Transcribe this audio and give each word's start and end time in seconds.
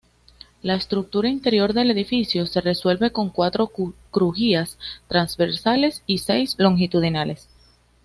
La 0.63 0.73
estructura 0.73 1.29
interior 1.29 1.73
del 1.73 1.91
edificio 1.91 2.47
se 2.47 2.59
resuelve 2.59 3.11
con 3.11 3.29
cuatro 3.29 3.69
crujías 4.11 4.79
transversales 5.07 6.01
y 6.07 6.17
seis 6.17 6.55
longitudinales. 6.57 7.47